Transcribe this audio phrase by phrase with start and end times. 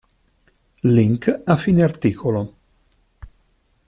[0.95, 2.55] Link a fine articolo.